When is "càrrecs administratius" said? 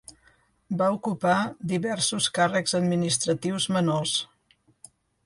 2.37-3.69